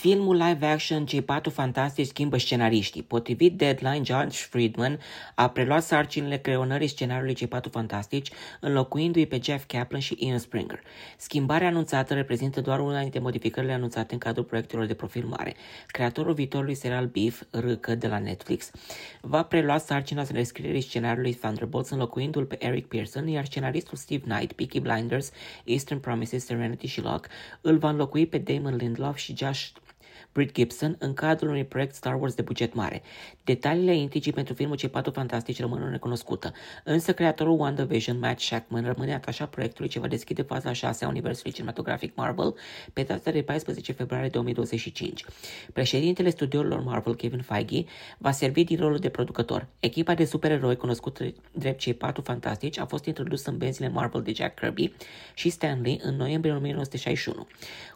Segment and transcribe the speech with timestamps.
[0.00, 3.02] Filmul live-action Cei patru fantastici schimbă scenariștii.
[3.02, 4.98] Potrivit Deadline, George Friedman
[5.34, 10.80] a preluat sarcinile creionării scenariului Cei patru fantastici, înlocuindu-i pe Jeff Kaplan și Ian Springer.
[11.16, 15.54] Schimbarea anunțată reprezintă doar una dintre modificările anunțate în cadrul proiectelor de profilmare.
[15.86, 18.70] Creatorul viitorului serial Beef, Râcă, de la Netflix,
[19.20, 24.80] va prelua sarcina rescrierii scenariului Thunderbolts, înlocuindu-l pe Eric Pearson, iar scenaristul Steve Knight, Peaky
[24.80, 25.30] Blinders,
[25.64, 27.28] Eastern Promises, Serenity și Locke,
[27.60, 29.68] îl va înlocui pe Damon Lindelof și Josh
[30.32, 33.02] Britt Gibson în cadrul unui proiect Star Wars de buget mare.
[33.44, 36.52] Detaliile intrigii pentru filmul Cei patru fantastici rămân necunoscută,
[36.84, 41.52] însă creatorul WandaVision, Matt Shackman, rămâne atașat proiectului ce va deschide faza 6 a universului
[41.52, 42.54] cinematografic Marvel
[42.92, 45.24] pe data de 14 februarie 2025.
[45.72, 47.84] Președintele studiourilor Marvel, Kevin Feige,
[48.18, 49.66] va servi din rolul de producător.
[49.80, 54.32] Echipa de supereroi cunoscută drept Cei patru fantastici a fost introdusă în benzile Marvel de
[54.32, 54.92] Jack Kirby
[55.34, 57.46] și Stan Lee în noiembrie 1961.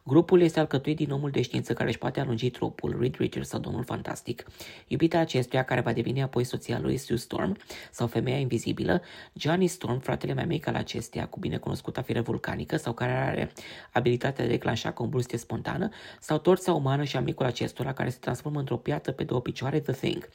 [0.02, 3.60] Grupul este alcătuit din omul de știință care își poate alungi trupul, Reed Richards sau
[3.60, 4.44] Domnul Fantastic,
[4.86, 7.56] iubita acestuia care va deveni apoi soția lui Sue Storm
[7.90, 12.92] sau femeia invizibilă, Johnny Storm, fratele mai mic al acesteia cu binecunoscuta fire vulcanică sau
[12.92, 13.52] care are
[13.92, 15.88] abilitatea de a declanșa combustie spontană,
[16.20, 19.92] sau torța umană și amicul acestora care se transformă într-o piatră pe două picioare, The
[19.92, 20.28] Thing.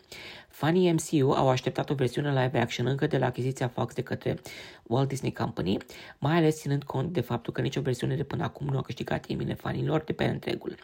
[0.49, 4.39] Fanii MCU au așteptat o versiune live action încă de la achiziția Fox de către
[4.83, 5.77] Walt Disney Company,
[6.17, 9.25] mai ales ținând cont de faptul că nicio versiune de până acum nu a câștigat
[9.25, 10.75] inimile fanilor de pe întregul.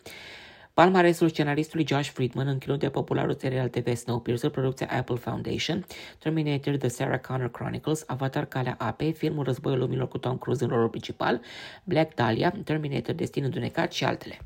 [0.76, 5.86] Palmaresul scenaristului Josh Friedman include popularul serial TV Snowpiercer, producția Apple Foundation,
[6.20, 10.70] Terminator The Sarah Connor Chronicles, Avatar Calea Apei, filmul Războiul Lumilor cu Tom Cruise în
[10.70, 11.42] rolul principal,
[11.84, 14.38] Black Dahlia, Terminator Destin Îndunecat și altele.